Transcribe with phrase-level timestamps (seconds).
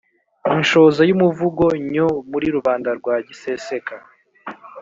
[0.55, 3.95] inshoza y’umuvugo nyo muri rubanda rwa giseseka